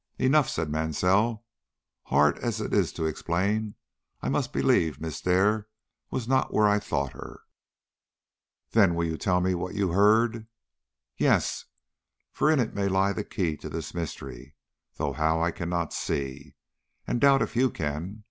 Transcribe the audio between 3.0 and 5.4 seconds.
explain, I must believe Miss